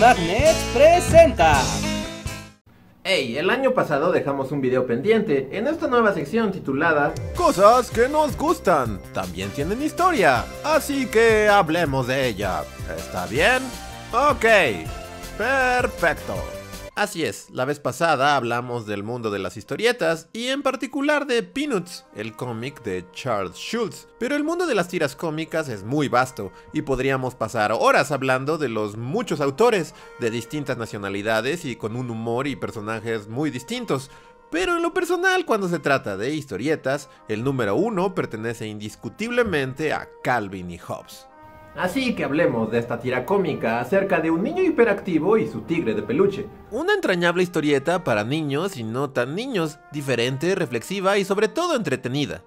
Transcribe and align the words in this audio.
Magnet 0.00 0.54
presenta. 0.74 1.54
Hey, 3.02 3.38
el 3.38 3.48
año 3.48 3.72
pasado 3.72 4.12
dejamos 4.12 4.52
un 4.52 4.60
video 4.60 4.86
pendiente 4.86 5.48
en 5.52 5.66
esta 5.68 5.86
nueva 5.86 6.12
sección 6.12 6.52
titulada 6.52 7.14
Cosas 7.34 7.90
que 7.90 8.08
nos 8.08 8.36
gustan, 8.36 9.00
también 9.14 9.48
tienen 9.50 9.80
historia, 9.80 10.44
así 10.64 11.06
que 11.06 11.48
hablemos 11.48 12.08
de 12.08 12.26
ella. 12.28 12.62
¿Está 12.96 13.26
bien? 13.26 13.62
Ok, 14.12 14.44
perfecto. 15.38 16.55
Así 16.96 17.24
es, 17.24 17.50
la 17.50 17.66
vez 17.66 17.78
pasada 17.78 18.36
hablamos 18.36 18.86
del 18.86 19.02
mundo 19.02 19.30
de 19.30 19.38
las 19.38 19.58
historietas 19.58 20.30
y 20.32 20.46
en 20.46 20.62
particular 20.62 21.26
de 21.26 21.42
Peanuts, 21.42 22.06
el 22.14 22.34
cómic 22.34 22.82
de 22.84 23.04
Charles 23.12 23.54
Schulz. 23.54 24.08
Pero 24.18 24.34
el 24.34 24.44
mundo 24.44 24.66
de 24.66 24.74
las 24.74 24.88
tiras 24.88 25.14
cómicas 25.14 25.68
es 25.68 25.84
muy 25.84 26.08
vasto 26.08 26.52
y 26.72 26.80
podríamos 26.80 27.34
pasar 27.34 27.70
horas 27.70 28.12
hablando 28.12 28.56
de 28.56 28.70
los 28.70 28.96
muchos 28.96 29.42
autores 29.42 29.94
de 30.20 30.30
distintas 30.30 30.78
nacionalidades 30.78 31.66
y 31.66 31.76
con 31.76 31.96
un 31.96 32.08
humor 32.08 32.46
y 32.46 32.56
personajes 32.56 33.28
muy 33.28 33.50
distintos. 33.50 34.10
Pero 34.50 34.76
en 34.76 34.82
lo 34.82 34.94
personal, 34.94 35.44
cuando 35.44 35.68
se 35.68 35.80
trata 35.80 36.16
de 36.16 36.32
historietas, 36.32 37.10
el 37.28 37.44
número 37.44 37.76
uno 37.76 38.14
pertenece 38.14 38.68
indiscutiblemente 38.68 39.92
a 39.92 40.08
Calvin 40.22 40.70
y 40.70 40.78
Hobbes. 40.78 41.26
Así 41.76 42.14
que 42.14 42.24
hablemos 42.24 42.70
de 42.70 42.78
esta 42.78 42.98
tira 42.98 43.26
cómica 43.26 43.80
acerca 43.80 44.20
de 44.20 44.30
un 44.30 44.42
niño 44.42 44.62
hiperactivo 44.62 45.36
y 45.36 45.46
su 45.46 45.60
tigre 45.60 45.94
de 45.94 46.02
peluche. 46.02 46.46
Una 46.70 46.94
entrañable 46.94 47.42
historieta 47.42 48.02
para 48.02 48.24
niños 48.24 48.78
y 48.78 48.82
no 48.82 49.10
tan 49.10 49.34
niños, 49.34 49.78
diferente, 49.92 50.54
reflexiva 50.54 51.18
y 51.18 51.24
sobre 51.26 51.48
todo 51.48 51.76
entretenida. 51.76 52.42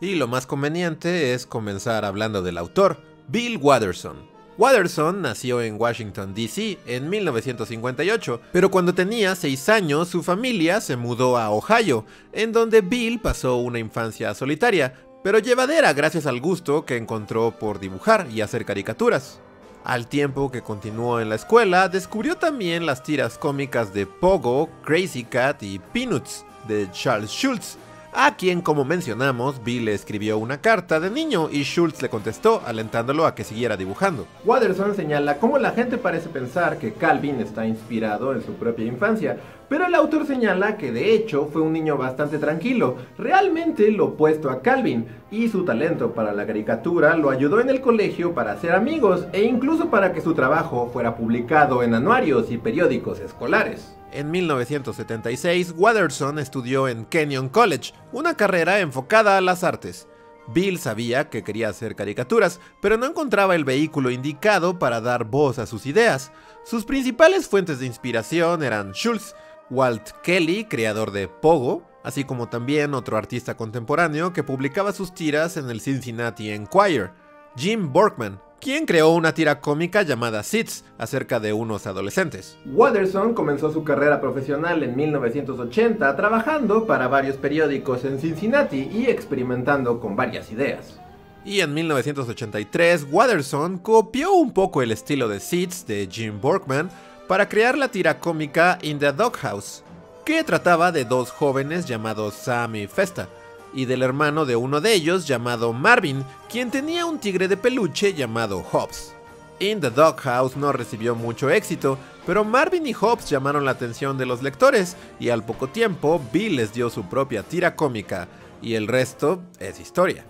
Y 0.00 0.14
lo 0.14 0.28
más 0.28 0.46
conveniente 0.46 1.34
es 1.34 1.46
comenzar 1.46 2.06
hablando 2.06 2.40
del 2.40 2.56
autor, 2.56 3.02
Bill 3.28 3.58
Watterson. 3.58 4.16
Watterson 4.56 5.22
nació 5.22 5.60
en 5.62 5.78
Washington, 5.78 6.34
D.C. 6.34 6.78
en 6.86 7.08
1958, 7.08 8.40
pero 8.52 8.70
cuando 8.70 8.94
tenía 8.94 9.34
6 9.34 9.68
años 9.68 10.08
su 10.08 10.22
familia 10.22 10.80
se 10.80 10.96
mudó 10.96 11.36
a 11.36 11.50
Ohio, 11.50 12.04
en 12.32 12.52
donde 12.52 12.80
Bill 12.80 13.20
pasó 13.20 13.56
una 13.56 13.78
infancia 13.78 14.34
solitaria, 14.34 14.94
pero 15.22 15.38
llevadera 15.38 15.92
gracias 15.92 16.26
al 16.26 16.40
gusto 16.40 16.84
que 16.84 16.96
encontró 16.96 17.52
por 17.52 17.78
dibujar 17.78 18.26
y 18.30 18.40
hacer 18.40 18.64
caricaturas. 18.64 19.40
Al 19.84 20.06
tiempo 20.06 20.50
que 20.50 20.62
continuó 20.62 21.20
en 21.20 21.30
la 21.30 21.36
escuela, 21.36 21.88
descubrió 21.88 22.36
también 22.36 22.84
las 22.84 23.02
tiras 23.02 23.38
cómicas 23.38 23.94
de 23.94 24.06
Pogo, 24.06 24.68
Crazy 24.84 25.24
Cat 25.24 25.62
y 25.62 25.78
Peanuts 25.78 26.44
de 26.68 26.90
Charles 26.92 27.30
Schulz, 27.30 27.78
a 28.12 28.36
quien, 28.36 28.60
como 28.60 28.84
mencionamos, 28.84 29.62
Bill 29.62 29.84
le 29.86 29.94
escribió 29.94 30.38
una 30.38 30.60
carta 30.60 31.00
de 31.00 31.10
niño 31.10 31.48
y 31.50 31.62
Schultz 31.62 32.02
le 32.02 32.08
contestó 32.08 32.62
alentándolo 32.66 33.26
a 33.26 33.34
que 33.34 33.44
siguiera 33.44 33.76
dibujando. 33.76 34.26
Watterson 34.44 34.94
señala 34.94 35.38
cómo 35.38 35.58
la 35.58 35.70
gente 35.70 35.98
parece 35.98 36.28
pensar 36.28 36.78
que 36.78 36.92
Calvin 36.92 37.40
está 37.40 37.66
inspirado 37.66 38.34
en 38.34 38.42
su 38.42 38.54
propia 38.54 38.86
infancia, 38.86 39.36
pero 39.68 39.86
el 39.86 39.94
autor 39.94 40.26
señala 40.26 40.76
que 40.76 40.90
de 40.90 41.14
hecho 41.14 41.48
fue 41.52 41.62
un 41.62 41.72
niño 41.72 41.96
bastante 41.96 42.38
tranquilo, 42.38 42.96
realmente 43.16 43.90
lo 43.92 44.06
opuesto 44.06 44.50
a 44.50 44.62
Calvin, 44.62 45.06
y 45.30 45.48
su 45.48 45.64
talento 45.64 46.12
para 46.12 46.32
la 46.32 46.46
caricatura 46.46 47.16
lo 47.16 47.30
ayudó 47.30 47.60
en 47.60 47.70
el 47.70 47.80
colegio 47.80 48.34
para 48.34 48.52
hacer 48.52 48.72
amigos 48.72 49.26
e 49.32 49.44
incluso 49.44 49.88
para 49.88 50.12
que 50.12 50.20
su 50.20 50.34
trabajo 50.34 50.90
fuera 50.92 51.14
publicado 51.14 51.84
en 51.84 51.94
anuarios 51.94 52.50
y 52.50 52.58
periódicos 52.58 53.20
escolares. 53.20 53.94
En 54.12 54.30
1976, 54.32 55.74
Watterson 55.76 56.40
estudió 56.40 56.88
en 56.88 57.04
Kenyon 57.04 57.48
College, 57.48 57.92
una 58.12 58.36
carrera 58.36 58.80
enfocada 58.80 59.38
a 59.38 59.40
las 59.40 59.62
artes. 59.62 60.08
Bill 60.48 60.80
sabía 60.80 61.30
que 61.30 61.44
quería 61.44 61.68
hacer 61.68 61.94
caricaturas, 61.94 62.60
pero 62.82 62.96
no 62.96 63.06
encontraba 63.06 63.54
el 63.54 63.64
vehículo 63.64 64.10
indicado 64.10 64.80
para 64.80 65.00
dar 65.00 65.24
voz 65.24 65.60
a 65.60 65.66
sus 65.66 65.86
ideas. 65.86 66.32
Sus 66.64 66.84
principales 66.84 67.46
fuentes 67.46 67.78
de 67.78 67.86
inspiración 67.86 68.64
eran 68.64 68.92
Schultz, 68.92 69.36
Walt 69.70 70.10
Kelly, 70.24 70.64
creador 70.64 71.12
de 71.12 71.28
Pogo, 71.28 71.88
así 72.02 72.24
como 72.24 72.48
también 72.48 72.94
otro 72.94 73.16
artista 73.16 73.56
contemporáneo 73.56 74.32
que 74.32 74.42
publicaba 74.42 74.92
sus 74.92 75.14
tiras 75.14 75.56
en 75.56 75.70
el 75.70 75.80
Cincinnati 75.80 76.50
Enquirer, 76.50 77.12
Jim 77.56 77.92
Borkman, 77.92 78.40
quien 78.60 78.86
creó 78.86 79.10
una 79.10 79.34
tira 79.34 79.60
cómica 79.60 80.02
llamada 80.02 80.42
Seeds 80.42 80.84
acerca 80.98 81.40
de 81.40 81.52
unos 81.52 81.86
adolescentes. 81.86 82.56
Watterson 82.66 83.34
comenzó 83.34 83.72
su 83.72 83.82
carrera 83.84 84.20
profesional 84.20 84.82
en 84.82 84.94
1980 84.94 86.14
trabajando 86.16 86.86
para 86.86 87.08
varios 87.08 87.36
periódicos 87.36 88.04
en 88.04 88.18
Cincinnati 88.18 88.88
y 88.92 89.06
experimentando 89.06 89.98
con 89.98 90.14
varias 90.14 90.52
ideas. 90.52 91.00
Y 91.44 91.60
en 91.60 91.72
1983, 91.72 93.06
Watterson 93.10 93.78
copió 93.78 94.34
un 94.34 94.52
poco 94.52 94.82
el 94.82 94.92
estilo 94.92 95.26
de 95.26 95.40
Seeds 95.40 95.86
de 95.86 96.06
Jim 96.10 96.38
Borkman 96.40 96.90
para 97.26 97.48
crear 97.48 97.78
la 97.78 97.88
tira 97.88 98.18
cómica 98.18 98.78
In 98.82 98.98
the 98.98 99.12
Doghouse, 99.12 99.82
que 100.26 100.44
trataba 100.44 100.92
de 100.92 101.06
dos 101.06 101.30
jóvenes 101.30 101.86
llamados 101.86 102.34
Sam 102.34 102.76
y 102.76 102.86
Festa, 102.86 103.28
y 103.72 103.84
del 103.84 104.02
hermano 104.02 104.44
de 104.46 104.56
uno 104.56 104.80
de 104.80 104.92
ellos 104.94 105.26
llamado 105.26 105.72
Marvin, 105.72 106.24
quien 106.48 106.70
tenía 106.70 107.06
un 107.06 107.18
tigre 107.18 107.48
de 107.48 107.56
peluche 107.56 108.14
llamado 108.14 108.62
Hobbs. 108.62 109.14
In 109.60 109.80
the 109.80 109.90
Doghouse 109.90 110.56
no 110.56 110.72
recibió 110.72 111.14
mucho 111.14 111.50
éxito, 111.50 111.98
pero 112.26 112.44
Marvin 112.44 112.86
y 112.86 112.94
Hobbs 112.94 113.28
llamaron 113.28 113.64
la 113.64 113.72
atención 113.72 114.16
de 114.16 114.26
los 114.26 114.42
lectores 114.42 114.96
y 115.18 115.28
al 115.28 115.44
poco 115.44 115.68
tiempo 115.68 116.20
Bill 116.32 116.56
les 116.56 116.72
dio 116.72 116.88
su 116.88 117.04
propia 117.04 117.42
tira 117.42 117.76
cómica, 117.76 118.28
y 118.62 118.74
el 118.74 118.88
resto 118.88 119.42
es 119.58 119.78
historia. 119.78 120.24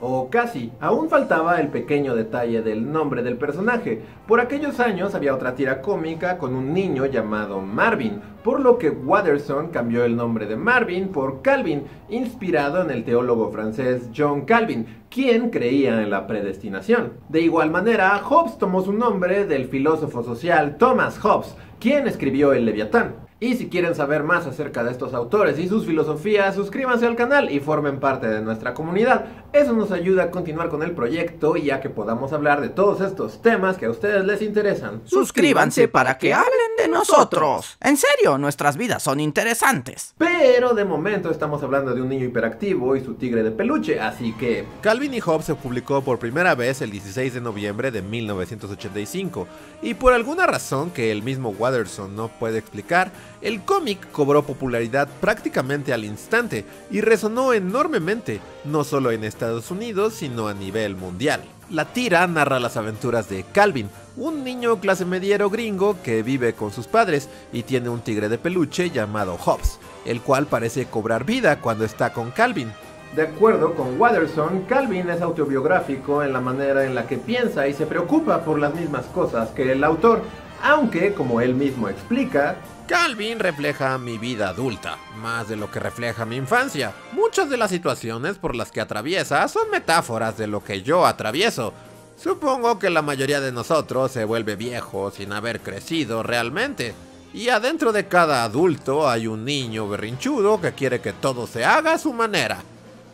O 0.00 0.28
casi, 0.28 0.72
aún 0.78 1.08
faltaba 1.08 1.58
el 1.58 1.68
pequeño 1.68 2.14
detalle 2.14 2.60
del 2.60 2.92
nombre 2.92 3.22
del 3.22 3.38
personaje. 3.38 4.02
Por 4.26 4.40
aquellos 4.40 4.78
años 4.78 5.14
había 5.14 5.34
otra 5.34 5.54
tira 5.54 5.80
cómica 5.80 6.36
con 6.36 6.54
un 6.54 6.74
niño 6.74 7.06
llamado 7.06 7.62
Marvin, 7.62 8.20
por 8.44 8.60
lo 8.60 8.76
que 8.76 8.90
Watterson 8.90 9.68
cambió 9.68 10.04
el 10.04 10.14
nombre 10.14 10.46
de 10.46 10.56
Marvin 10.56 11.08
por 11.08 11.40
Calvin, 11.40 11.84
inspirado 12.10 12.82
en 12.82 12.90
el 12.90 13.04
teólogo 13.04 13.50
francés 13.50 14.10
John 14.14 14.42
Calvin, 14.42 14.86
quien 15.08 15.48
creía 15.48 16.02
en 16.02 16.10
la 16.10 16.26
predestinación. 16.26 17.14
De 17.30 17.40
igual 17.40 17.70
manera, 17.70 18.18
Hobbes 18.18 18.58
tomó 18.58 18.82
su 18.82 18.92
nombre 18.92 19.46
del 19.46 19.66
filósofo 19.66 20.22
social 20.22 20.76
Thomas 20.76 21.18
Hobbes, 21.18 21.56
quien 21.80 22.06
escribió 22.06 22.52
el 22.52 22.66
Leviatán. 22.66 23.25
Y 23.38 23.56
si 23.56 23.68
quieren 23.68 23.94
saber 23.94 24.22
más 24.22 24.46
acerca 24.46 24.82
de 24.82 24.90
estos 24.90 25.12
autores 25.12 25.58
y 25.58 25.68
sus 25.68 25.84
filosofías, 25.84 26.54
suscríbanse 26.54 27.04
al 27.04 27.16
canal 27.16 27.50
y 27.50 27.60
formen 27.60 28.00
parte 28.00 28.26
de 28.28 28.40
nuestra 28.40 28.72
comunidad. 28.72 29.26
Eso 29.52 29.74
nos 29.74 29.92
ayuda 29.92 30.24
a 30.24 30.30
continuar 30.30 30.70
con 30.70 30.82
el 30.82 30.92
proyecto 30.92 31.58
y 31.58 31.70
a 31.70 31.80
que 31.80 31.90
podamos 31.90 32.32
hablar 32.32 32.62
de 32.62 32.70
todos 32.70 33.02
estos 33.02 33.42
temas 33.42 33.76
que 33.76 33.84
a 33.84 33.90
ustedes 33.90 34.24
les 34.24 34.40
interesan. 34.40 35.02
Suscríbanse 35.04 35.86
para 35.86 36.16
que 36.16 36.32
hablen 36.32 36.75
nosotros. 36.88 37.76
En 37.80 37.96
serio, 37.96 38.38
nuestras 38.38 38.76
vidas 38.76 39.02
son 39.02 39.20
interesantes. 39.20 40.14
Pero 40.18 40.74
de 40.74 40.84
momento 40.84 41.30
estamos 41.30 41.62
hablando 41.62 41.94
de 41.94 42.02
un 42.02 42.08
niño 42.08 42.24
hiperactivo 42.24 42.96
y 42.96 43.04
su 43.04 43.14
tigre 43.14 43.42
de 43.42 43.50
peluche, 43.50 44.00
así 44.00 44.32
que... 44.34 44.64
Calvin 44.80 45.14
y 45.14 45.20
Hobbes 45.20 45.46
se 45.46 45.54
publicó 45.54 46.02
por 46.02 46.18
primera 46.18 46.54
vez 46.54 46.80
el 46.82 46.90
16 46.90 47.34
de 47.34 47.40
noviembre 47.40 47.90
de 47.90 48.02
1985 48.02 49.46
y 49.82 49.94
por 49.94 50.12
alguna 50.12 50.46
razón 50.46 50.90
que 50.90 51.12
el 51.12 51.22
mismo 51.22 51.50
Watterson 51.50 52.16
no 52.16 52.28
puede 52.28 52.58
explicar, 52.58 53.10
el 53.42 53.62
cómic 53.62 54.10
cobró 54.12 54.44
popularidad 54.44 55.08
prácticamente 55.20 55.92
al 55.92 56.04
instante 56.04 56.64
y 56.90 57.00
resonó 57.00 57.52
enormemente, 57.52 58.40
no 58.64 58.84
solo 58.84 59.10
en 59.10 59.24
Estados 59.24 59.70
Unidos, 59.70 60.14
sino 60.14 60.48
a 60.48 60.54
nivel 60.54 60.96
mundial. 60.96 61.42
La 61.70 61.84
tira 61.84 62.26
narra 62.26 62.60
las 62.60 62.76
aventuras 62.76 63.28
de 63.28 63.44
Calvin, 63.52 63.90
un 64.16 64.44
niño 64.44 64.80
clase 64.80 65.04
mediero 65.04 65.50
gringo 65.50 65.96
que 66.02 66.22
vive 66.22 66.54
con 66.54 66.72
sus 66.72 66.86
padres 66.86 67.28
y 67.52 67.62
tiene 67.62 67.88
un 67.88 68.00
tigre 68.00 68.28
de 68.28 68.38
peluche 68.38 68.90
llamado 68.90 69.36
Hobbs, 69.36 69.78
el 70.04 70.22
cual 70.22 70.46
parece 70.46 70.86
cobrar 70.86 71.24
vida 71.24 71.60
cuando 71.60 71.84
está 71.84 72.12
con 72.12 72.30
Calvin. 72.30 72.72
De 73.14 73.22
acuerdo 73.22 73.74
con 73.74 74.00
Watterson, 74.00 74.64
Calvin 74.68 75.08
es 75.10 75.22
autobiográfico 75.22 76.22
en 76.22 76.32
la 76.32 76.40
manera 76.40 76.84
en 76.84 76.94
la 76.94 77.06
que 77.06 77.18
piensa 77.18 77.68
y 77.68 77.72
se 77.72 77.86
preocupa 77.86 78.44
por 78.44 78.58
las 78.58 78.74
mismas 78.74 79.06
cosas 79.06 79.50
que 79.50 79.72
el 79.72 79.84
autor, 79.84 80.22
aunque, 80.62 81.12
como 81.14 81.40
él 81.40 81.54
mismo 81.54 81.88
explica, 81.88 82.56
Calvin 82.86 83.40
refleja 83.40 83.98
mi 83.98 84.16
vida 84.16 84.50
adulta, 84.50 84.96
más 85.16 85.48
de 85.48 85.56
lo 85.56 85.70
que 85.70 85.80
refleja 85.80 86.24
mi 86.24 86.36
infancia. 86.36 86.92
Muchas 87.12 87.50
de 87.50 87.56
las 87.56 87.70
situaciones 87.70 88.38
por 88.38 88.54
las 88.54 88.70
que 88.70 88.80
atraviesa 88.80 89.48
son 89.48 89.70
metáforas 89.70 90.38
de 90.38 90.46
lo 90.46 90.62
que 90.62 90.82
yo 90.82 91.04
atravieso. 91.04 91.72
Supongo 92.16 92.78
que 92.78 92.90
la 92.90 93.02
mayoría 93.02 93.40
de 93.40 93.52
nosotros 93.52 94.10
se 94.10 94.24
vuelve 94.24 94.56
viejo 94.56 95.10
sin 95.10 95.32
haber 95.32 95.60
crecido 95.60 96.22
realmente. 96.22 96.94
Y 97.34 97.50
adentro 97.50 97.92
de 97.92 98.08
cada 98.08 98.44
adulto 98.44 99.08
hay 99.08 99.26
un 99.26 99.44
niño 99.44 99.88
berrinchudo 99.88 100.60
que 100.60 100.72
quiere 100.72 101.00
que 101.00 101.12
todo 101.12 101.46
se 101.46 101.64
haga 101.64 101.92
a 101.92 101.98
su 101.98 102.12
manera. 102.12 102.58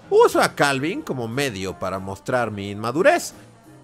Uso 0.08 0.40
a 0.40 0.54
Calvin 0.54 1.02
como 1.02 1.26
medio 1.26 1.78
para 1.78 1.99
mostrar 1.99 2.50
mi 2.50 2.70
inmadurez, 2.70 3.34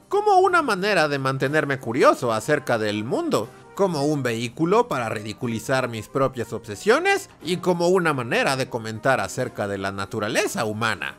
como 0.09 0.39
una 0.39 0.63
manera 0.63 1.09
de 1.09 1.19
mantenerme 1.19 1.79
curioso 1.79 2.33
acerca 2.33 2.79
del 2.79 3.03
mundo 3.05 3.49
como 3.79 4.03
un 4.03 4.25
vehículo 4.25 4.89
para 4.89 5.09
ridiculizar 5.09 5.89
mis 5.89 6.09
propias 6.09 6.53
obsesiones 6.53 7.31
y 7.45 7.59
como 7.59 7.87
una 7.87 8.13
manera 8.13 8.57
de 8.57 8.69
comentar 8.69 9.21
acerca 9.21 9.69
de 9.69 9.79
la 9.79 9.93
naturaleza 9.93 10.65
humana. 10.65 11.15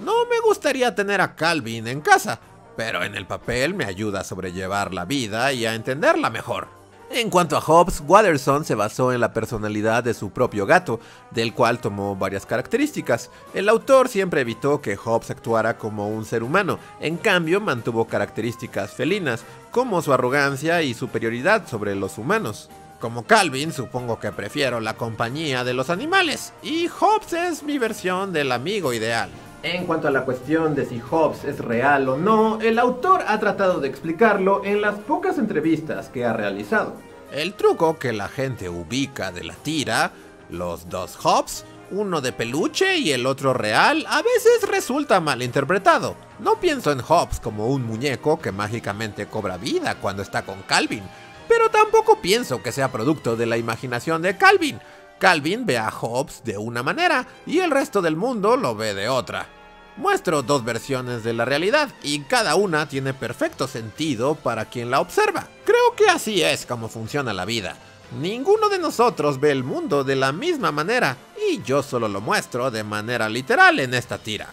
No 0.00 0.26
me 0.28 0.40
gustaría 0.40 0.96
tener 0.96 1.20
a 1.20 1.36
Calvin 1.36 1.86
en 1.86 2.00
casa, 2.00 2.40
pero 2.76 3.02
en 3.02 3.14
el 3.14 3.26
papel 3.26 3.74
me 3.74 3.84
ayuda 3.84 4.20
a 4.20 4.24
sobrellevar 4.24 4.92
la 4.94 5.04
vida 5.04 5.52
y 5.52 5.66
a 5.66 5.74
entenderla 5.74 6.30
mejor. 6.30 6.68
En 7.08 7.30
cuanto 7.30 7.56
a 7.56 7.60
Hobbes, 7.60 8.02
Watterson 8.04 8.64
se 8.64 8.74
basó 8.74 9.12
en 9.12 9.20
la 9.20 9.32
personalidad 9.32 10.02
de 10.02 10.12
su 10.12 10.30
propio 10.30 10.66
gato, 10.66 10.98
del 11.30 11.54
cual 11.54 11.78
tomó 11.78 12.16
varias 12.16 12.46
características. 12.46 13.30
El 13.54 13.68
autor 13.68 14.08
siempre 14.08 14.40
evitó 14.40 14.80
que 14.80 14.96
Hobbes 14.96 15.30
actuara 15.30 15.78
como 15.78 16.08
un 16.08 16.24
ser 16.24 16.42
humano, 16.42 16.80
en 17.00 17.16
cambio 17.16 17.60
mantuvo 17.60 18.06
características 18.06 18.90
felinas, 18.90 19.44
como 19.70 20.02
su 20.02 20.12
arrogancia 20.12 20.82
y 20.82 20.94
superioridad 20.94 21.68
sobre 21.68 21.94
los 21.94 22.18
humanos. 22.18 22.68
Como 22.98 23.24
Calvin, 23.24 23.72
supongo 23.72 24.18
que 24.18 24.32
prefiero 24.32 24.80
la 24.80 24.94
compañía 24.94 25.62
de 25.62 25.74
los 25.74 25.90
animales, 25.90 26.52
y 26.62 26.88
Hobbes 26.88 27.32
es 27.34 27.62
mi 27.62 27.78
versión 27.78 28.32
del 28.32 28.50
amigo 28.50 28.92
ideal. 28.92 29.30
En 29.66 29.84
cuanto 29.84 30.06
a 30.06 30.12
la 30.12 30.24
cuestión 30.24 30.76
de 30.76 30.86
si 30.86 31.00
Hobbes 31.00 31.42
es 31.42 31.58
real 31.58 32.08
o 32.08 32.16
no, 32.16 32.60
el 32.60 32.78
autor 32.78 33.24
ha 33.26 33.40
tratado 33.40 33.80
de 33.80 33.88
explicarlo 33.88 34.64
en 34.64 34.80
las 34.80 34.94
pocas 34.94 35.38
entrevistas 35.38 36.08
que 36.08 36.24
ha 36.24 36.32
realizado. 36.32 36.94
El 37.32 37.54
truco 37.54 37.98
que 37.98 38.12
la 38.12 38.28
gente 38.28 38.68
ubica 38.68 39.32
de 39.32 39.42
la 39.42 39.54
tira, 39.54 40.12
los 40.50 40.88
dos 40.88 41.16
Hobbes, 41.16 41.64
uno 41.90 42.20
de 42.20 42.30
peluche 42.30 42.98
y 42.98 43.10
el 43.10 43.26
otro 43.26 43.54
real, 43.54 44.06
a 44.08 44.22
veces 44.22 44.68
resulta 44.70 45.18
mal 45.18 45.42
interpretado. 45.42 46.14
No 46.38 46.60
pienso 46.60 46.92
en 46.92 47.00
Hobbes 47.00 47.40
como 47.40 47.66
un 47.66 47.84
muñeco 47.84 48.38
que 48.38 48.52
mágicamente 48.52 49.26
cobra 49.26 49.56
vida 49.56 49.96
cuando 49.96 50.22
está 50.22 50.42
con 50.42 50.62
Calvin, 50.62 51.02
pero 51.48 51.70
tampoco 51.70 52.20
pienso 52.20 52.62
que 52.62 52.70
sea 52.70 52.92
producto 52.92 53.34
de 53.34 53.46
la 53.46 53.56
imaginación 53.56 54.22
de 54.22 54.36
Calvin. 54.36 54.78
Calvin 55.18 55.66
ve 55.66 55.76
a 55.76 55.90
Hobbes 55.90 56.44
de 56.44 56.56
una 56.56 56.84
manera 56.84 57.26
y 57.46 57.58
el 57.58 57.72
resto 57.72 58.00
del 58.00 58.14
mundo 58.14 58.56
lo 58.56 58.76
ve 58.76 58.94
de 58.94 59.08
otra. 59.08 59.55
Muestro 59.96 60.42
dos 60.42 60.62
versiones 60.62 61.24
de 61.24 61.32
la 61.32 61.46
realidad 61.46 61.88
y 62.02 62.20
cada 62.20 62.54
una 62.54 62.86
tiene 62.86 63.14
perfecto 63.14 63.66
sentido 63.66 64.34
para 64.34 64.66
quien 64.66 64.90
la 64.90 65.00
observa. 65.00 65.48
Creo 65.64 65.94
que 65.96 66.08
así 66.08 66.42
es 66.42 66.66
como 66.66 66.88
funciona 66.88 67.32
la 67.32 67.46
vida. 67.46 67.76
Ninguno 68.20 68.68
de 68.68 68.78
nosotros 68.78 69.40
ve 69.40 69.50
el 69.50 69.64
mundo 69.64 70.04
de 70.04 70.16
la 70.16 70.32
misma 70.32 70.70
manera 70.70 71.16
y 71.50 71.62
yo 71.62 71.82
solo 71.82 72.08
lo 72.08 72.20
muestro 72.20 72.70
de 72.70 72.84
manera 72.84 73.28
literal 73.28 73.80
en 73.80 73.94
esta 73.94 74.18
tira. 74.18 74.48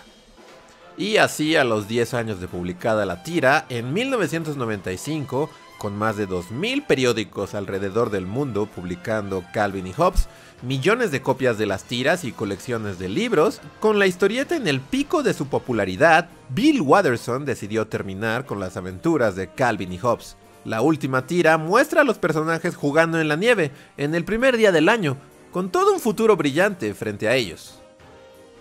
Y 0.97 1.17
así 1.17 1.55
a 1.55 1.63
los 1.63 1.87
10 1.87 2.13
años 2.13 2.39
de 2.39 2.47
publicada 2.47 3.05
la 3.05 3.23
tira, 3.23 3.65
en 3.67 3.93
1995 3.93 5.49
con 5.77 5.97
más 5.97 6.15
de 6.15 6.29
2.000 6.29 6.85
periódicos 6.85 7.53
alrededor 7.55 8.09
del 8.09 8.25
mundo 8.25 8.67
publicando 8.67 9.43
Calvin 9.53 9.87
y 9.87 9.93
Hobbes, 9.93 10.29
millones 10.61 11.11
de 11.11 11.21
copias 11.21 11.57
de 11.57 11.65
las 11.65 11.83
tiras 11.83 12.23
y 12.23 12.31
colecciones 12.31 12.99
de 12.99 13.09
libros, 13.09 13.61
con 13.79 13.99
la 13.99 14.07
historieta 14.07 14.55
en 14.55 14.67
el 14.67 14.79
pico 14.79 15.23
de 15.23 15.33
su 15.33 15.47
popularidad, 15.47 16.29
Bill 16.49 16.81
Watterson 16.81 17.45
decidió 17.45 17.87
terminar 17.87 18.45
con 18.45 18.59
las 18.59 18.77
aventuras 18.77 19.35
de 19.35 19.49
Calvin 19.49 19.91
y 19.91 19.97
Hobbes. 19.97 20.37
La 20.65 20.81
última 20.81 21.27
tira 21.27 21.57
muestra 21.57 22.01
a 22.01 22.05
los 22.05 22.17
personajes 22.17 22.75
jugando 22.75 23.19
en 23.19 23.27
la 23.27 23.35
nieve, 23.35 23.71
en 23.97 24.15
el 24.15 24.23
primer 24.23 24.55
día 24.57 24.71
del 24.71 24.89
año, 24.89 25.17
con 25.51 25.71
todo 25.71 25.93
un 25.93 25.99
futuro 25.99 26.37
brillante 26.37 26.93
frente 26.93 27.27
a 27.27 27.35
ellos. 27.35 27.79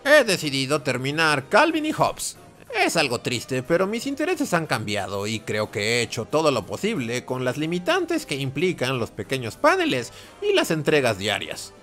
He 0.05 0.25
decidido 0.25 0.83
terminar 0.83 1.49
Calvin 1.49 1.87
y 1.87 1.93
Hobbes, 1.93 2.37
es 2.75 2.97
algo 2.97 3.21
triste, 3.21 3.63
pero 3.63 3.87
mis 3.87 4.07
intereses 4.07 4.55
han 4.55 4.67
cambiado 4.67 5.27
y 5.27 5.41
creo 5.41 5.71
que 5.71 5.81
he 5.81 6.03
hecho 6.03 6.25
todo 6.25 6.51
lo 6.51 6.65
posible 6.65 7.25
con 7.25 7.45
las 7.45 7.59
limitantes 7.59 8.25
que 8.25 8.37
implican 8.37 8.99
los 8.99 9.11
pequeños 9.11 9.57
paneles 9.57 10.13
y 10.41 10.55
las 10.55 10.71
entregas 10.71 11.19
diarias. 11.19 11.75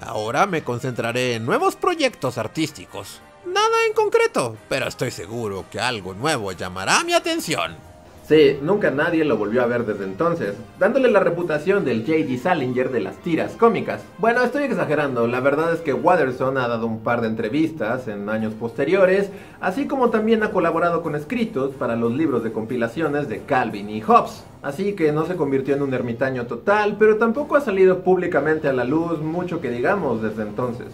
Ahora 0.00 0.46
me 0.46 0.64
concentraré 0.64 1.34
en 1.34 1.46
nuevos 1.46 1.76
proyectos 1.76 2.38
artísticos. 2.38 3.20
Nada 3.46 3.86
en 3.86 3.92
concreto, 3.92 4.56
pero 4.68 4.88
estoy 4.88 5.10
seguro 5.10 5.66
que 5.70 5.80
algo 5.80 6.14
nuevo 6.14 6.52
llamará 6.52 7.04
mi 7.04 7.12
atención. 7.12 7.93
Sí, 8.26 8.58
nunca 8.62 8.90
nadie 8.90 9.22
lo 9.22 9.36
volvió 9.36 9.62
a 9.62 9.66
ver 9.66 9.84
desde 9.84 10.04
entonces, 10.04 10.54
dándole 10.78 11.10
la 11.10 11.20
reputación 11.20 11.84
del 11.84 12.06
J.D. 12.06 12.38
Salinger 12.38 12.90
de 12.90 13.00
las 13.00 13.18
tiras 13.18 13.52
cómicas. 13.52 14.02
Bueno, 14.16 14.42
estoy 14.42 14.62
exagerando, 14.62 15.26
la 15.26 15.40
verdad 15.40 15.74
es 15.74 15.82
que 15.82 15.92
Watterson 15.92 16.56
ha 16.56 16.66
dado 16.66 16.86
un 16.86 17.00
par 17.00 17.20
de 17.20 17.28
entrevistas 17.28 18.08
en 18.08 18.30
años 18.30 18.54
posteriores, 18.54 19.30
así 19.60 19.86
como 19.86 20.08
también 20.08 20.42
ha 20.42 20.52
colaborado 20.52 21.02
con 21.02 21.14
escritos 21.16 21.74
para 21.74 21.96
los 21.96 22.14
libros 22.14 22.42
de 22.42 22.52
compilaciones 22.52 23.28
de 23.28 23.42
Calvin 23.42 23.90
y 23.90 24.00
Hobbes. 24.00 24.42
Así 24.62 24.94
que 24.94 25.12
no 25.12 25.26
se 25.26 25.36
convirtió 25.36 25.74
en 25.74 25.82
un 25.82 25.92
ermitaño 25.92 26.46
total, 26.46 26.96
pero 26.98 27.18
tampoco 27.18 27.56
ha 27.56 27.60
salido 27.60 28.00
públicamente 28.00 28.68
a 28.68 28.72
la 28.72 28.84
luz 28.84 29.20
mucho 29.20 29.60
que 29.60 29.68
digamos 29.68 30.22
desde 30.22 30.44
entonces. 30.44 30.86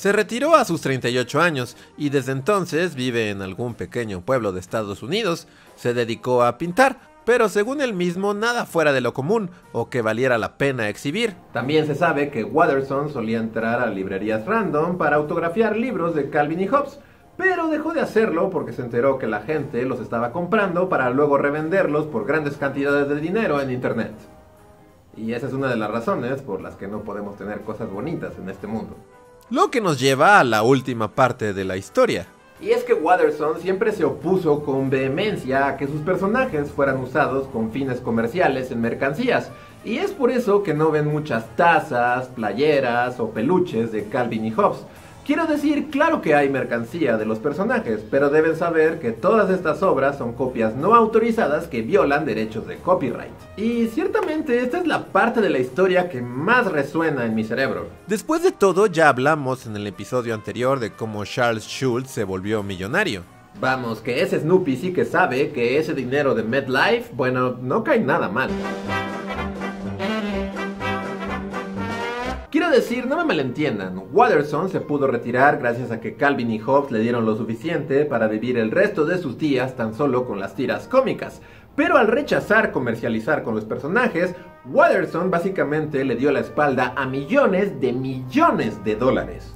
Se 0.00 0.12
retiró 0.12 0.56
a 0.56 0.64
sus 0.64 0.80
38 0.80 1.42
años 1.42 1.76
y 1.98 2.08
desde 2.08 2.32
entonces 2.32 2.94
vive 2.94 3.28
en 3.28 3.42
algún 3.42 3.74
pequeño 3.74 4.22
pueblo 4.22 4.50
de 4.50 4.58
Estados 4.58 5.02
Unidos. 5.02 5.46
Se 5.76 5.92
dedicó 5.92 6.42
a 6.42 6.56
pintar, 6.56 6.96
pero 7.26 7.50
según 7.50 7.82
él 7.82 7.92
mismo 7.92 8.32
nada 8.32 8.64
fuera 8.64 8.94
de 8.94 9.02
lo 9.02 9.12
común 9.12 9.50
o 9.72 9.90
que 9.90 10.00
valiera 10.00 10.38
la 10.38 10.56
pena 10.56 10.88
exhibir. 10.88 11.36
También 11.52 11.86
se 11.86 11.94
sabe 11.94 12.30
que 12.30 12.44
Watterson 12.44 13.12
solía 13.12 13.40
entrar 13.40 13.78
a 13.78 13.90
librerías 13.90 14.46
random 14.46 14.96
para 14.96 15.16
autografiar 15.16 15.76
libros 15.76 16.14
de 16.14 16.30
Calvin 16.30 16.62
y 16.62 16.68
Hobbes, 16.68 16.98
pero 17.36 17.68
dejó 17.68 17.92
de 17.92 18.00
hacerlo 18.00 18.48
porque 18.48 18.72
se 18.72 18.80
enteró 18.80 19.18
que 19.18 19.26
la 19.26 19.42
gente 19.42 19.84
los 19.84 20.00
estaba 20.00 20.32
comprando 20.32 20.88
para 20.88 21.10
luego 21.10 21.36
revenderlos 21.36 22.06
por 22.06 22.24
grandes 22.24 22.56
cantidades 22.56 23.06
de 23.06 23.20
dinero 23.20 23.60
en 23.60 23.70
internet. 23.70 24.14
Y 25.14 25.34
esa 25.34 25.46
es 25.46 25.52
una 25.52 25.68
de 25.68 25.76
las 25.76 25.90
razones 25.90 26.40
por 26.40 26.62
las 26.62 26.76
que 26.76 26.88
no 26.88 27.02
podemos 27.02 27.36
tener 27.36 27.60
cosas 27.60 27.90
bonitas 27.90 28.32
en 28.38 28.48
este 28.48 28.66
mundo. 28.66 28.96
Lo 29.50 29.68
que 29.68 29.80
nos 29.80 29.98
lleva 29.98 30.38
a 30.38 30.44
la 30.44 30.62
última 30.62 31.08
parte 31.08 31.52
de 31.52 31.64
la 31.64 31.76
historia. 31.76 32.28
Y 32.60 32.70
es 32.70 32.84
que 32.84 32.94
Watterson 32.94 33.60
siempre 33.60 33.90
se 33.90 34.04
opuso 34.04 34.62
con 34.62 34.90
vehemencia 34.90 35.66
a 35.66 35.76
que 35.76 35.88
sus 35.88 36.02
personajes 36.02 36.70
fueran 36.70 36.98
usados 36.98 37.48
con 37.48 37.72
fines 37.72 38.00
comerciales 38.00 38.70
en 38.70 38.80
mercancías. 38.80 39.50
Y 39.84 39.96
es 39.96 40.12
por 40.12 40.30
eso 40.30 40.62
que 40.62 40.72
no 40.72 40.92
ven 40.92 41.08
muchas 41.08 41.44
tazas, 41.56 42.28
playeras 42.28 43.18
o 43.18 43.30
peluches 43.30 43.90
de 43.90 44.04
Calvin 44.04 44.44
y 44.44 44.52
Hobbes. 44.52 44.86
Quiero 45.26 45.46
decir, 45.46 45.90
claro 45.90 46.22
que 46.22 46.34
hay 46.34 46.48
mercancía 46.48 47.16
de 47.16 47.26
los 47.26 47.38
personajes, 47.38 48.00
pero 48.10 48.30
deben 48.30 48.56
saber 48.56 48.98
que 48.98 49.12
todas 49.12 49.50
estas 49.50 49.82
obras 49.82 50.18
son 50.18 50.32
copias 50.32 50.74
no 50.74 50.94
autorizadas 50.94 51.68
que 51.68 51.82
violan 51.82 52.24
derechos 52.24 52.66
de 52.66 52.76
copyright. 52.76 53.30
Y 53.56 53.86
ciertamente 53.88 54.58
esta 54.60 54.78
es 54.78 54.86
la 54.86 55.06
parte 55.06 55.40
de 55.40 55.50
la 55.50 55.58
historia 55.58 56.08
que 56.08 56.22
más 56.22 56.70
resuena 56.72 57.26
en 57.26 57.34
mi 57.34 57.44
cerebro. 57.44 57.88
Después 58.06 58.42
de 58.42 58.52
todo, 58.52 58.86
ya 58.86 59.08
hablamos 59.08 59.66
en 59.66 59.76
el 59.76 59.86
episodio 59.86 60.34
anterior 60.34 60.80
de 60.80 60.92
cómo 60.92 61.24
Charles 61.24 61.64
Schultz 61.64 62.10
se 62.10 62.24
volvió 62.24 62.62
millonario. 62.62 63.22
Vamos, 63.60 64.00
que 64.00 64.22
ese 64.22 64.40
Snoopy 64.40 64.76
sí 64.76 64.92
que 64.92 65.04
sabe 65.04 65.50
que 65.50 65.78
ese 65.78 65.92
dinero 65.92 66.34
de 66.34 66.44
MedLife, 66.44 67.10
bueno, 67.12 67.56
no 67.60 67.84
cae 67.84 68.00
nada 68.00 68.28
mal. 68.28 68.50
Decir, 72.70 73.06
no 73.06 73.16
me 73.16 73.24
malentiendan, 73.24 74.00
Watterson 74.12 74.70
se 74.70 74.80
pudo 74.80 75.08
retirar 75.08 75.58
gracias 75.58 75.90
a 75.90 76.00
que 76.00 76.14
Calvin 76.14 76.52
y 76.52 76.60
Hobbes 76.60 76.92
le 76.92 77.00
dieron 77.00 77.26
lo 77.26 77.36
suficiente 77.36 78.04
para 78.04 78.28
vivir 78.28 78.56
el 78.58 78.70
resto 78.70 79.04
de 79.04 79.18
sus 79.18 79.36
días 79.38 79.76
tan 79.76 79.92
solo 79.92 80.24
con 80.24 80.38
las 80.38 80.54
tiras 80.54 80.86
cómicas. 80.86 81.42
Pero 81.74 81.98
al 81.98 82.06
rechazar 82.06 82.70
comercializar 82.70 83.42
con 83.42 83.54
los 83.54 83.64
personajes, 83.64 84.34
Watterson 84.66 85.30
básicamente 85.30 86.04
le 86.04 86.14
dio 86.14 86.30
la 86.30 86.40
espalda 86.40 86.94
a 86.96 87.06
millones 87.06 87.80
de 87.80 87.92
millones 87.92 88.82
de 88.84 88.94
dólares. 88.94 89.54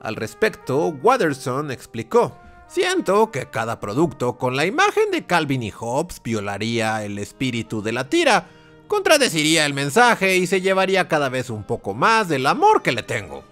Al 0.00 0.14
respecto, 0.16 0.88
Watterson 1.02 1.70
explicó, 1.70 2.38
Siento 2.66 3.30
que 3.30 3.46
cada 3.46 3.78
producto 3.78 4.38
con 4.38 4.56
la 4.56 4.64
imagen 4.64 5.10
de 5.10 5.26
Calvin 5.26 5.62
y 5.62 5.70
Hobbes 5.70 6.22
violaría 6.22 7.04
el 7.04 7.18
espíritu 7.18 7.82
de 7.82 7.92
la 7.92 8.08
tira, 8.08 8.46
contradeciría 8.86 9.66
el 9.66 9.74
mensaje 9.74 10.36
y 10.36 10.46
se 10.46 10.60
llevaría 10.60 11.08
cada 11.08 11.28
vez 11.28 11.50
un 11.50 11.64
poco 11.64 11.94
más 11.94 12.28
del 12.28 12.46
amor 12.46 12.82
que 12.82 12.92
le 12.92 13.02
tengo. 13.02 13.44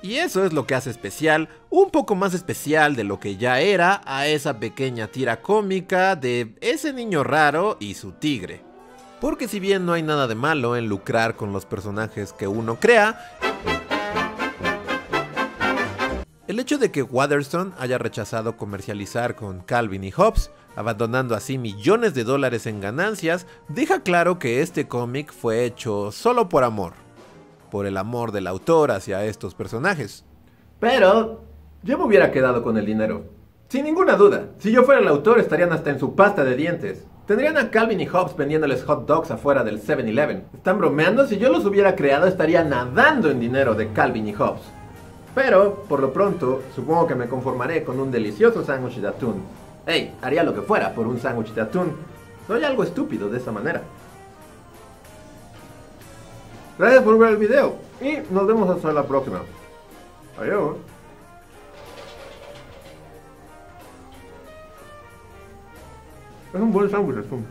Y 0.00 0.16
eso 0.16 0.44
es 0.44 0.52
lo 0.52 0.66
que 0.66 0.74
hace 0.74 0.90
especial, 0.90 1.48
un 1.70 1.90
poco 1.90 2.14
más 2.14 2.32
especial 2.32 2.94
de 2.94 3.04
lo 3.04 3.18
que 3.18 3.36
ya 3.36 3.60
era, 3.60 4.00
a 4.04 4.28
esa 4.28 4.60
pequeña 4.60 5.08
tira 5.08 5.42
cómica 5.42 6.14
de 6.14 6.54
ese 6.60 6.92
niño 6.92 7.24
raro 7.24 7.76
y 7.80 7.94
su 7.94 8.12
tigre. 8.12 8.62
Porque 9.20 9.48
si 9.48 9.58
bien 9.58 9.84
no 9.84 9.94
hay 9.94 10.02
nada 10.02 10.28
de 10.28 10.36
malo 10.36 10.76
en 10.76 10.88
lucrar 10.88 11.34
con 11.34 11.52
los 11.52 11.66
personajes 11.66 12.32
que 12.32 12.46
uno 12.46 12.78
crea, 12.78 13.32
el 16.46 16.60
hecho 16.60 16.78
de 16.78 16.92
que 16.92 17.02
Watterson 17.02 17.74
haya 17.78 17.98
rechazado 17.98 18.56
comercializar 18.56 19.34
con 19.34 19.60
Calvin 19.60 20.04
y 20.04 20.12
Hobbes, 20.12 20.50
abandonando 20.78 21.34
así 21.34 21.58
millones 21.58 22.14
de 22.14 22.22
dólares 22.22 22.64
en 22.68 22.80
ganancias, 22.80 23.48
deja 23.66 24.04
claro 24.04 24.38
que 24.38 24.62
este 24.62 24.86
cómic 24.86 25.32
fue 25.32 25.64
hecho 25.64 26.12
solo 26.12 26.48
por 26.48 26.62
amor, 26.62 26.92
por 27.68 27.84
el 27.84 27.96
amor 27.96 28.30
del 28.30 28.46
autor 28.46 28.92
hacia 28.92 29.24
estos 29.24 29.56
personajes. 29.56 30.24
Pero 30.78 31.42
yo 31.82 31.98
me 31.98 32.04
hubiera 32.04 32.30
quedado 32.30 32.62
con 32.62 32.76
el 32.76 32.86
dinero. 32.86 33.24
Sin 33.68 33.86
ninguna 33.86 34.14
duda, 34.14 34.50
si 34.60 34.70
yo 34.70 34.84
fuera 34.84 35.00
el 35.00 35.08
autor 35.08 35.40
estarían 35.40 35.72
hasta 35.72 35.90
en 35.90 35.98
su 35.98 36.14
pasta 36.14 36.44
de 36.44 36.54
dientes. 36.54 37.04
Tendrían 37.26 37.56
a 37.56 37.72
Calvin 37.72 38.00
y 38.00 38.06
Hobbes 38.06 38.36
vendiéndoles 38.36 38.84
hot 38.84 39.04
dogs 39.04 39.32
afuera 39.32 39.64
del 39.64 39.82
7-Eleven. 39.82 40.44
¿Están 40.54 40.78
bromeando? 40.78 41.26
Si 41.26 41.38
yo 41.38 41.50
los 41.50 41.66
hubiera 41.66 41.96
creado 41.96 42.28
estaría 42.28 42.62
nadando 42.62 43.32
en 43.32 43.40
dinero 43.40 43.74
de 43.74 43.92
Calvin 43.92 44.28
y 44.28 44.32
Hobbes. 44.32 44.62
Pero, 45.34 45.82
por 45.88 45.98
lo 45.98 46.12
pronto, 46.12 46.62
supongo 46.76 47.08
que 47.08 47.16
me 47.16 47.26
conformaré 47.26 47.82
con 47.82 47.98
un 47.98 48.12
delicioso 48.12 48.64
sándwich 48.64 49.00
de 49.00 49.08
atún. 49.08 49.42
Hey, 49.90 50.14
haría 50.20 50.42
lo 50.42 50.52
que 50.54 50.60
fuera 50.60 50.94
por 50.94 51.06
un 51.06 51.18
sándwich 51.18 51.54
de 51.54 51.62
atún. 51.62 51.96
No 52.46 52.54
hay 52.56 52.62
algo 52.62 52.82
estúpido 52.82 53.30
de 53.30 53.38
esa 53.38 53.50
manera. 53.50 53.80
Gracias 56.78 57.02
por 57.02 57.18
ver 57.18 57.30
el 57.30 57.36
video 57.38 57.76
y 57.98 58.18
nos 58.30 58.46
vemos 58.46 58.68
hasta 58.68 58.92
la 58.92 59.02
próxima. 59.06 59.40
Adiós. 60.38 60.76
Es 66.54 66.60
un 66.60 66.72
buen 66.72 66.90
sándwich, 66.90 67.24
es 67.24 67.32
un- 67.32 67.46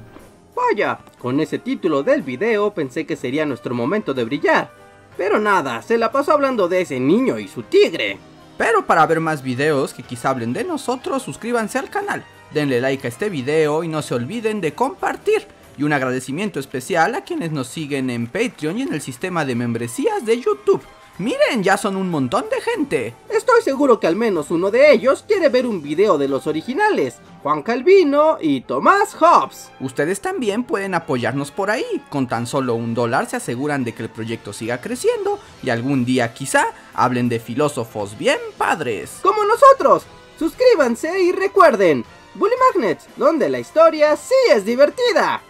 Vaya, 0.55 0.99
con 1.19 1.39
ese 1.39 1.59
título 1.59 2.03
del 2.03 2.23
video 2.23 2.71
pensé 2.73 3.05
que 3.05 3.15
sería 3.15 3.45
nuestro 3.45 3.75
momento 3.75 4.13
de 4.13 4.23
brillar. 4.25 4.69
Pero 5.15 5.39
nada, 5.39 5.81
se 5.81 5.97
la 5.97 6.11
pasó 6.11 6.33
hablando 6.33 6.67
de 6.67 6.81
ese 6.81 6.99
niño 6.99 7.39
y 7.39 7.47
su 7.47 7.63
tigre. 7.63 8.17
Pero 8.57 8.85
para 8.85 9.05
ver 9.05 9.19
más 9.19 9.43
videos 9.43 9.93
que 9.93 10.03
quizá 10.03 10.31
hablen 10.31 10.53
de 10.53 10.63
nosotros, 10.63 11.23
suscríbanse 11.23 11.77
al 11.77 11.89
canal, 11.89 12.25
denle 12.53 12.81
like 12.81 13.05
a 13.05 13.09
este 13.09 13.29
video 13.29 13.83
y 13.83 13.87
no 13.87 14.01
se 14.01 14.15
olviden 14.15 14.61
de 14.61 14.73
compartir. 14.73 15.47
Y 15.77 15.83
un 15.83 15.93
agradecimiento 15.93 16.59
especial 16.59 17.13
a 17.13 17.21
quienes 17.21 17.51
nos 17.51 17.67
siguen 17.67 18.09
en 18.09 18.25
Patreon 18.25 18.79
y 18.79 18.81
en 18.81 18.93
el 18.93 19.01
sistema 19.01 19.45
de 19.45 19.53
membresías 19.53 20.25
de 20.25 20.41
YouTube. 20.41 20.81
Miren, 21.19 21.63
ya 21.63 21.77
son 21.77 21.95
un 21.95 22.11
montón 22.11 22.45
de 22.51 22.61
gente. 22.61 23.15
Estoy 23.29 23.63
seguro 23.63 23.99
que 23.99 24.05
al 24.05 24.15
menos 24.15 24.51
uno 24.51 24.69
de 24.69 24.91
ellos 24.91 25.25
quiere 25.27 25.49
ver 25.49 25.65
un 25.65 25.81
video 25.81 26.19
de 26.19 26.27
los 26.27 26.45
originales, 26.45 27.15
Juan 27.41 27.63
Calvino 27.63 28.37
y 28.39 28.61
Tomás 28.61 29.15
Hobbs. 29.19 29.71
Ustedes 29.79 30.21
también 30.21 30.63
pueden 30.63 30.93
apoyarnos 30.93 31.49
por 31.49 31.71
ahí. 31.71 32.03
Con 32.09 32.27
tan 32.27 32.45
solo 32.45 32.75
un 32.75 32.93
dólar 32.93 33.27
se 33.27 33.37
aseguran 33.37 33.83
de 33.83 33.95
que 33.95 34.03
el 34.03 34.09
proyecto 34.09 34.53
siga 34.53 34.79
creciendo 34.79 35.39
y 35.63 35.71
algún 35.71 36.05
día 36.05 36.35
quizá 36.35 36.67
hablen 36.93 37.29
de 37.29 37.39
filósofos 37.39 38.15
bien 38.15 38.37
padres. 38.55 39.17
Como 39.23 39.43
nosotros. 39.43 40.03
Suscríbanse 40.37 41.19
y 41.19 41.31
recuerden, 41.31 42.05
Bully 42.35 42.53
Magnets, 42.75 43.07
donde 43.15 43.49
la 43.49 43.57
historia 43.57 44.15
sí 44.15 44.35
es 44.53 44.65
divertida. 44.65 45.41